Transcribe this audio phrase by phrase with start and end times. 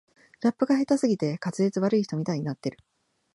[0.41, 2.79] ラップが下手すぎて滑舌悪い人みたいになってる